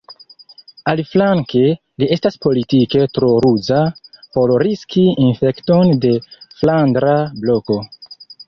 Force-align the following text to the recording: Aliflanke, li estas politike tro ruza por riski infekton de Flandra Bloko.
Aliflanke, 0.91 1.59
li 2.03 2.07
estas 2.15 2.39
politike 2.47 3.03
tro 3.19 3.29
ruza 3.45 3.83
por 4.39 4.55
riski 4.65 5.07
infekton 5.29 5.95
de 6.07 6.15
Flandra 6.59 7.17
Bloko. 7.45 7.83